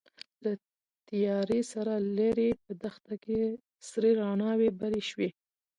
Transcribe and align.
له 0.43 0.51
تيارې 1.09 1.61
سره 1.71 1.93
ليرې 2.17 2.49
په 2.63 2.71
دښته 2.83 3.15
کې 3.23 3.39
سرې 3.89 4.11
رڼاوې 4.19 4.69
بلې 4.79 5.01
شوې. 5.09 5.29